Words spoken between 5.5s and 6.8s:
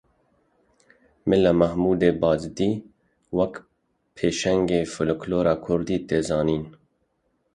Kurdî tê zanîn.